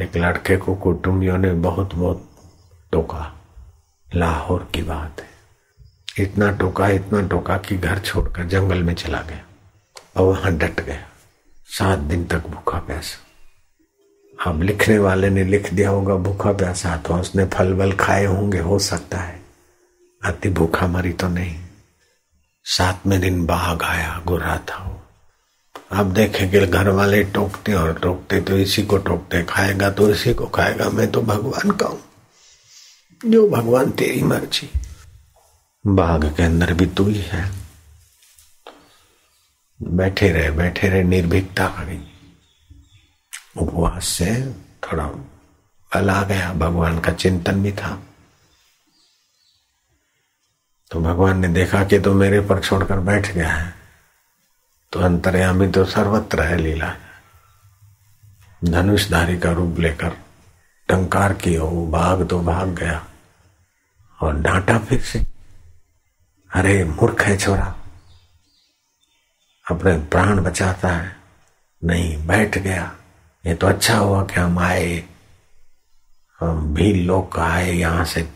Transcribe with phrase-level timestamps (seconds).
[0.00, 2.30] एक लड़के को कुटुंबियों ने बहुत बहुत
[2.92, 3.34] टोका।
[4.14, 5.28] लाहौर की बात है।
[6.24, 9.40] इतना टोका इतना टोका कि घर छोड़कर जंगल में चला गया
[10.16, 11.08] और वहाँ डट गया।
[11.66, 13.24] सात दिन तक भूखा प्यासा।
[14.50, 18.58] अब लिखने वाले ने लिख दिया होगा, भूखा प्यासा तो उसने फल वल खाए होंगे,
[18.58, 19.42] हो सकता है।
[20.24, 21.64] अति भूखा मरी तो नहीं।
[22.64, 24.97] सातवें दिन बाघ आया, गुर्रा था वो।
[25.92, 30.46] अब देखेंगे घर वाले टोकते और टोकते तो इसी को टोकते, खाएगा तो इसी को
[30.46, 32.00] खाएगा, मैं तो भगवान का हूँ।
[33.26, 34.70] जो भगवान तेरी मर्ज़ी।
[35.86, 37.52] बाघ के अंदर भी तू ही है।
[39.82, 42.00] बैठे रहे बैठे रहे, निर्भीकता आ गई।
[43.56, 48.02] उपवास से थोड़ा बल आ गया, भगवान का चिंतन भी था।
[50.90, 53.77] तो भगवान ने देखा कि तो मेरे पर छोड़कर बैठ गया है।
[54.92, 56.94] तो अंतर्यामी तो सर्वत्र है लीला।
[58.64, 60.08] धनुषधारी का रूप लेकर
[60.88, 63.06] टंकार की हो, भाग तो भाग गया।
[64.22, 65.26] और डांटा फिर से,
[66.54, 67.74] अरे, मूर्ख है छोरा।
[69.70, 71.16] अपने प्राण बचाता है।
[71.84, 72.96] नहीं, बैठ गया।
[73.46, 75.04] ये तो अच्छा हुआ कि हम आए।
[76.40, 78.32] हम भी लोग आए यहाँ से।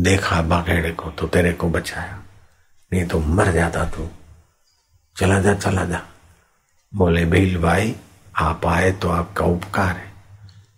[0.00, 2.22] देखा बाघेड़े को तो तेरे को बचाया।
[2.92, 4.10] नहीं तो मर जाता तू।
[5.16, 6.06] चला जा चला जा।
[6.94, 7.96] बोले भील भाई,
[8.36, 10.12] आप आए तो आपका उपकार है,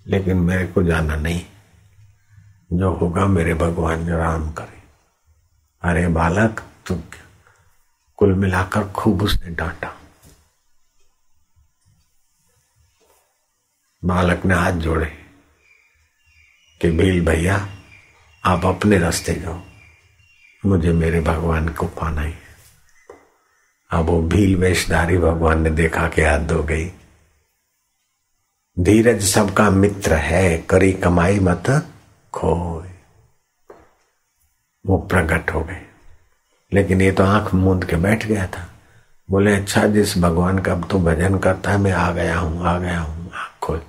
[0.07, 1.47] लेकिन मेरे को जाना नहीं।
[2.73, 4.83] जो होगा मेरे भगवान राम करे।
[5.83, 7.03] अरे बालक, तू
[8.17, 9.97] कुल मिलाकर खूब उसने डांटा।
[14.05, 15.07] बालक ने हाथ जोड़े
[16.81, 17.69] कि भील भैया,
[18.45, 19.63] आप अपने रास्ते जाओ।
[20.67, 22.35] मुझे मेरे भगवान को पाना ही।
[23.91, 26.93] अब वो भील वेशधारी भगवान ने देखा कि हाथ धो गई।
[28.79, 31.87] धीरज सबका मित्र है, करी कमाई मत
[32.33, 32.89] खोए।
[34.87, 35.83] वो प्रकट हो गए।
[36.73, 38.71] लेकिन ये तो आँख मूंद के बैठ गया था।
[39.31, 42.79] बोले अच्छा जिस भगवान का अब तो भजन करता है, मैं आ गया हूँ, आ
[42.79, 43.83] गया हूँ, आँख खोल।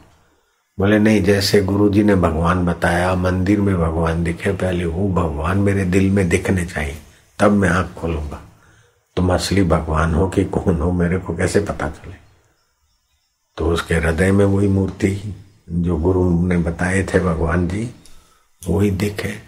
[0.80, 5.58] बोले, नहीं, जैसे गुरु जी ने भगवान बताया, मंदिर में भगवान दिखे, पहले वो भगवान
[5.58, 6.98] मेरे दिल में दिखने चाहिए,
[7.40, 8.42] तब मैं आँख खोलूँगा।
[9.28, 12.16] तुम असली भगवान हो कि कौन हो, मेरे को कैसे पता चले?
[13.58, 15.36] तो उसके हृदय में वही मूर्ति
[15.70, 17.96] जो गुरु ने बताए थे भगवान जी,
[18.68, 19.42] वही दिखे।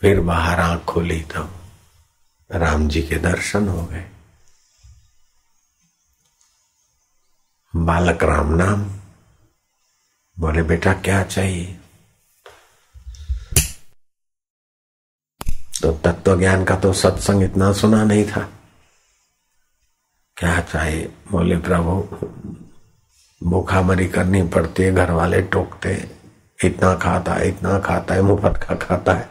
[0.00, 1.60] फिर बाहर आँख खोली तब
[2.52, 4.06] राम जी के दर्शन हो गए।
[7.76, 8.82] बालक राम नाम।
[10.38, 11.78] बोले, बेटा, क्या चाहिए?
[15.82, 18.48] तो तत्व ज्ञान का तो सत्संग इतना सुना नहीं था।
[20.38, 21.00] क्या चाहे,
[21.30, 22.16] बोले, प्रभु
[23.42, 26.10] भूखा मरी करनी पड़ती है घर वाले टोकते
[26.64, 29.28] इतना खाता है, इतना खाता है, मुफ़्त का खाता है।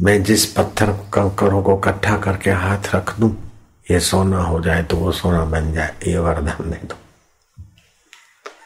[0.00, 3.52] मैं जिस पत्थर कंकरों को इकट्ठा करके हाथ रख दूँ,
[3.90, 6.96] ये सोना हो जाए तो वो सोना बन जाए, ये वरदान दे दो।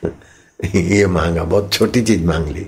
[0.79, 2.67] ये मांगा, बहुत छोटी चीज़ मांग ली।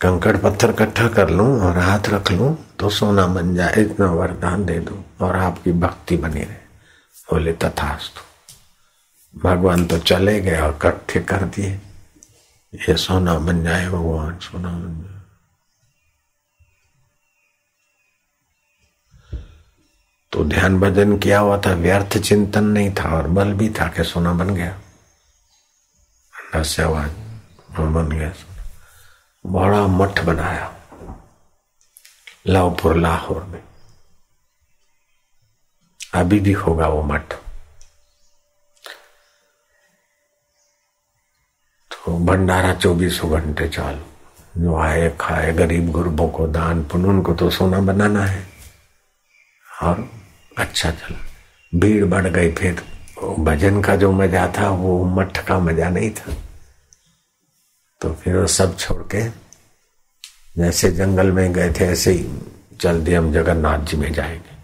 [0.00, 4.64] कंकड़ पत्थर इकट्ठा कर लूँ और हाथ रख लूँ तो सोना बन जाए, इतना वरदान
[4.64, 6.56] दे दो और आपकी भक्ति बनी रहे।
[7.30, 8.20] बोले, तथास्तु।
[9.40, 11.80] भगवान तो चले गए और इकट्ठे कर दिए।
[12.74, 15.18] ये सोना बन जाए, भगवान सोना बन जाए।
[20.32, 24.04] तो ध्यान भजन किया हुआ था, व्यर्थ चिंतन नहीं था और बल भी था कि
[24.04, 24.80] सोना बन गया।
[26.56, 26.80] आवाज़
[27.80, 28.32] बन गया।
[29.46, 30.74] बड़ा मठ बनाया
[32.46, 33.62] लाहौपुर लाहौर में।
[36.14, 37.34] अभी भी होगा वो मठ।
[41.90, 44.04] तो भंडारा चौबीसों घंटे चालू।
[44.62, 48.46] जो आए, खाए, गरीब गुरबों को दान पुण्य, उनको तो सोना बनाना है।
[49.82, 50.10] और
[50.58, 51.18] अच्छा चला।
[51.74, 52.84] भीड़ बढ़ गई, फिर
[53.38, 56.34] भजन का जो मज़ा था, वो मठ का मज़ा नहीं था।
[58.00, 59.22] तो फिर वो सब छोड़ के
[60.56, 62.28] जैसे जंगल में गए थे, ऐसे ही
[62.80, 64.56] चल दिए हम जगन्नाथ जी में जाएँगे।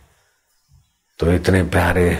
[1.21, 2.19] तो इतने प्यारे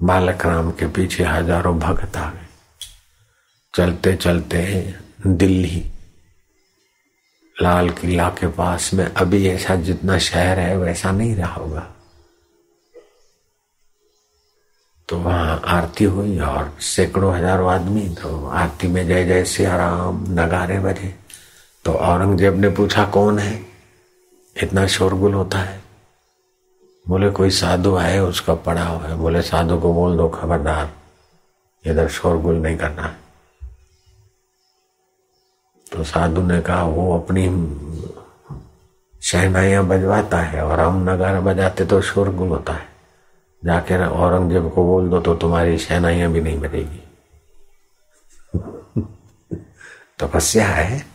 [0.00, 2.46] बालक राम के पीछे हज़ारों भक्त आ गए।
[3.74, 4.62] चलते चलते
[5.26, 5.82] दिल्ली,
[7.56, 11.86] लाल किला के पास में, अभी ऐसा जितना शहर है वैसा नहीं रहा होगा।
[15.08, 20.24] तो वहाँ आरती हुई और सैकड़ों हज़ारों आदमी तो आरती में जय जय सिया राम,
[20.30, 21.14] नगारे बजे।
[21.84, 23.60] तो औरंगज़ेब ने पूछा, कौन है?
[24.56, 25.80] इतना शोरगुल होता है।
[27.06, 30.90] बोले, कोई साधु आए, उसका पड़ाव है। बोले, साधु को बोल दो, खबरदार,
[31.84, 33.14] इधर शोरगुल नहीं करना
[35.86, 37.46] तो साधु ने कहा, वो अपनी
[39.22, 42.95] शहनाइयाँ बजवाता है और हम नगारा बजाते तो शोरगुल होता है।
[43.66, 47.02] जाके औरंगज़ेब को बोल दो तो तुम्हारी शहनाइयाँ भी नहीं बनेगी।
[50.18, 51.06] तपस्या तो है,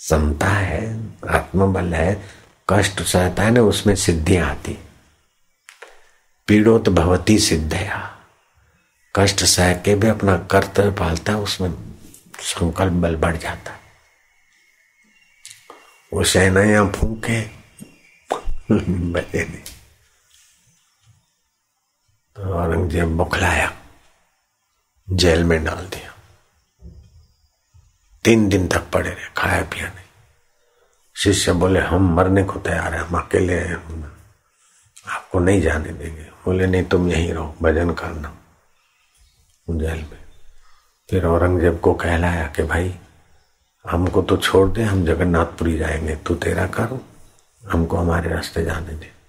[0.00, 2.22] समता है, आत्मबल है,
[2.68, 4.78] कष्ट सहता है, ना उसमें सिद्धियाँ आती।
[6.48, 7.98] पीड़ोत भवती सिद्धया।
[9.16, 11.70] कष्ट सह के भी अपना कर्तव्य पालता है उसमें
[12.40, 13.78] संकल्प बल बढ़ जाता। है
[16.12, 17.40] वो शहनाइयाँ फूके,
[18.72, 19.79] बने नहीं।
[22.70, 23.72] औरंगज़ेब बुखलाया
[25.10, 26.14] जेल में डाल दिया।
[28.24, 30.04] तीन दिन तक पड़े रहे, खाया पिया नहीं।
[31.16, 33.72] शिष्य बोले, हम मरने को तैयार है, हम अकेले
[35.08, 38.36] आपको नहीं जाने देंगे। बोले, नहीं, तुम यहीं रहो, भजन करना
[39.70, 40.24] जेल में।
[41.10, 42.98] फिर औरंगज़ेब को कहलाया कि, भाई,
[43.90, 47.04] हमको तो छोड़ दे, हम जगन्नाथपुरी जाएँगे, तू तेरा कर,
[47.70, 49.19] हमको हमारे रास्ते जाने दे।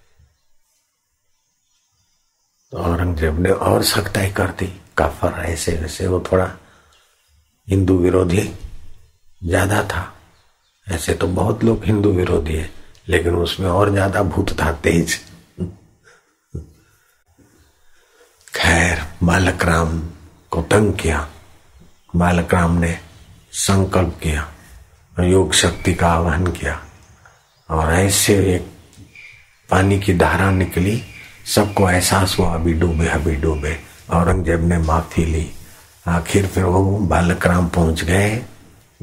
[2.72, 6.50] औरंगज़ेब ने और सख्ताई कर दी। काफर ऐसे वैसे वो थोड़ा
[7.68, 8.44] हिंदू विरोधी
[9.42, 10.12] ज़्यादा था।
[10.88, 12.70] ऐसे तो बहुत लोग हिंदू विरोधी है,
[13.08, 15.20] लेकिन उसमें और ज़्यादा भूत था, तेज।
[18.48, 20.00] खैर बालक राम
[20.52, 21.28] को तंग किया।
[22.16, 22.98] बालक राम ने
[23.60, 24.48] संकल्प किया
[25.16, 26.80] योग शक्ति का आह्वान किया।
[27.70, 28.68] और ऐसे एक
[29.70, 31.02] पानी की धारा निकली
[31.56, 35.52] सबको एहसास हुआ, अभी डूबे अभी डूबे। औरंगज़ेब ने माफ़ी ली।
[36.08, 38.46] आखिर फिर वो बालक राम पहुँच गए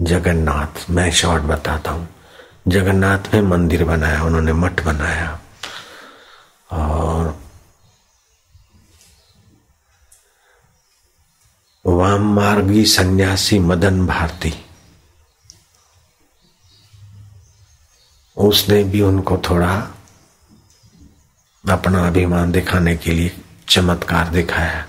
[0.01, 2.09] जगन्नाथ। मैं शॉर्ट बताता हूँ।
[2.69, 5.41] जगन्नाथ में मंदिर बनाया, उन्होंने मठ बनाया।
[6.71, 7.41] और
[11.87, 14.55] वाम मार्गी सन्यासी मदन भारती।
[18.37, 19.89] उसने भी उनको थोड़ा
[21.69, 23.37] अपना अभिमान दिखाने के लिए
[23.69, 24.87] चमत्कार दिखाया।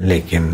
[0.00, 0.44] लेकिन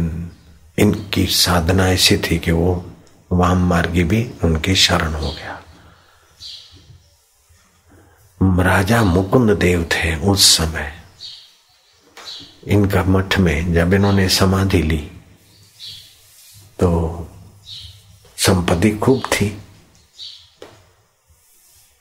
[0.78, 2.92] इनकी साधना ऐसी थी कि वो
[3.32, 5.56] वाम मार्गी भी उनकी शरण हो गया।
[8.62, 10.92] राजा मुकुंद देव थे उस समय।
[12.66, 15.10] इनका मठ में जब इन्होंने समाधि ली
[16.80, 16.88] तो
[18.36, 19.62] संपत्ति खूब थी।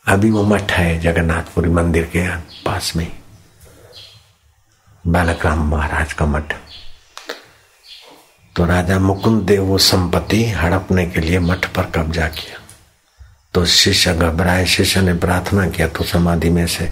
[0.08, 3.20] अभी वो मठ है जगन्नाथपुरी मंदिर के पास में।
[5.10, 6.54] बालक राम महाराज का मठ।
[8.56, 12.60] तो राजा मुकुंद देव वो संपत्ति हड़पने के लिए मठ पर कब्जा किया।
[13.54, 16.90] तो शिष्य घबराए, शिष्य ने प्रार्थना किया तो समाधि में से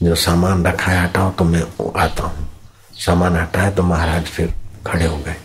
[0.00, 1.62] जो सामान रखा है हटाओ तो मैं
[1.96, 2.48] आता हूँ।
[2.96, 4.54] सामान हटाए तो महाराज फिर
[4.86, 5.36] खड़े हो गए।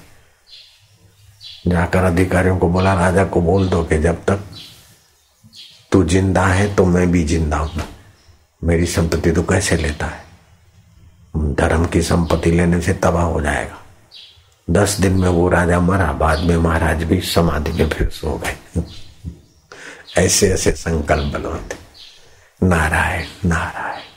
[1.68, 4.50] जाकर अधिकारियों को बोला, राजा को बोल दो कि जब तक
[5.92, 7.84] तू ज़िंदा है तो मैं भी ज़िंदा हूँ।
[8.62, 10.30] मेरी संपत्ति तो कैसे लेता है?
[11.38, 13.78] धर्म की संपत्ति लेने से तबाह हो जाएगा।
[14.70, 18.84] दस दिन में वो राजा मरा, बाद में महाराज भी समाधि में फिर सो गए।
[20.18, 21.76] ऐसे ऐसे संकल्प बनवाते।
[22.68, 24.11] नारायण नारायण।